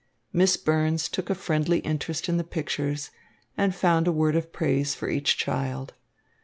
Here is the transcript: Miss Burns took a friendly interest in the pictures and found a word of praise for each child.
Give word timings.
Miss 0.33 0.57
Burns 0.57 1.07
took 1.07 1.29
a 1.29 1.35
friendly 1.35 1.77
interest 1.81 2.27
in 2.27 2.37
the 2.37 2.43
pictures 2.43 3.11
and 3.55 3.75
found 3.75 4.07
a 4.07 4.11
word 4.11 4.35
of 4.35 4.51
praise 4.51 4.95
for 4.95 5.07
each 5.09 5.37
child. 5.37 5.93